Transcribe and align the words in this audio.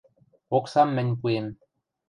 Оксам 0.57 0.89
мӹнь 0.95 1.13
пуэм. 1.19 1.47